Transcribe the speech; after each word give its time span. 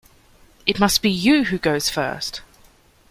It 0.65 0.79
must 0.79 1.03
be 1.03 1.11
you 1.11 1.43
who 1.43 1.59
goes 1.59 1.91
first! 1.91 2.41